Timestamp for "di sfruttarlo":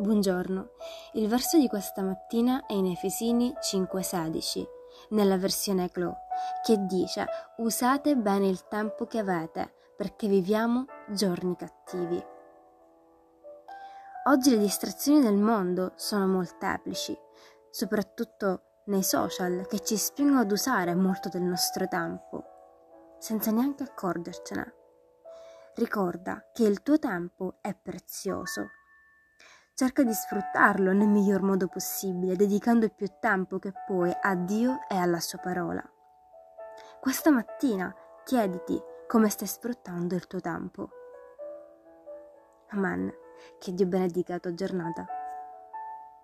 30.02-30.92